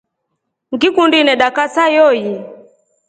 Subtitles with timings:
[0.73, 2.33] Ngikundi inadakaa saa yoyi.